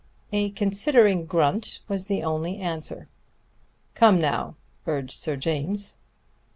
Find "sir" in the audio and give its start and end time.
5.21-5.35